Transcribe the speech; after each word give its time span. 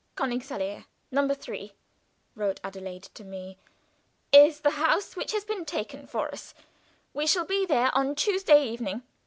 "Königsallée, 0.17 0.85
No. 1.11 1.27
3," 1.31 1.73
wrote 2.33 2.59
Adelaide 2.63 3.03
to 3.13 3.23
me, 3.23 3.59
"is 4.31 4.61
the 4.61 4.71
house 4.71 5.15
which 5.15 5.31
has 5.31 5.45
been 5.45 5.63
taken 5.63 6.07
for 6.07 6.29
us. 6.29 6.55
We 7.13 7.27
shall 7.27 7.45
be 7.45 7.67
there 7.67 7.95
on 7.95 8.15
Tuesday 8.15 8.67
evening." 8.67 9.03